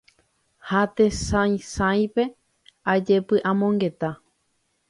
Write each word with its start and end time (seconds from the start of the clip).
ha 0.69 0.81
tesaysaýpe 0.95 2.23
ajepy'amongeta 2.93 4.09